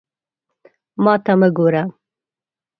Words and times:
ما 1.03 1.13
ته 1.23 1.33
مه 1.39 1.49
ګوره! 1.57 1.83